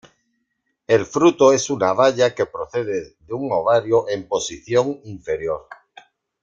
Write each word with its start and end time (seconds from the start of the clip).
El 0.87 1.05
fruto 1.05 1.53
es 1.53 1.69
una 1.69 1.93
baya 1.93 2.33
que 2.33 2.47
procede 2.47 3.17
de 3.19 3.33
un 3.35 3.51
ovario 3.51 4.09
en 4.09 4.27
posición 4.27 4.99
inferior. 5.03 5.67